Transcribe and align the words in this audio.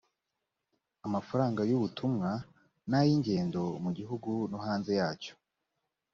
amafaranga 1.07 1.61
y 1.69 1.73
ubutumwa 1.77 2.29
n 2.89 2.91
ay 2.99 3.09
ingendo 3.15 3.61
mu 3.83 3.89
gihugu 3.97 4.31
no 4.51 4.59
hanze 4.65 4.91
yacyo 4.99 5.33